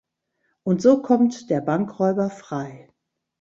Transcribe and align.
Und 0.63 0.81
so 0.81 1.03
kommt 1.03 1.51
der 1.51 1.61
Bankräuber 1.61 2.31
frei. 2.31 2.89